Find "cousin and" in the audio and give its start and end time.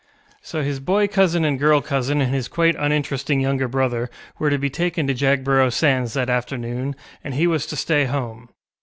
1.07-1.59, 1.79-2.33